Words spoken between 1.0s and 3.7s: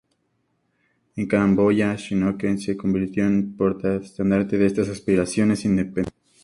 En Camboya, Sihanouk se convirtió en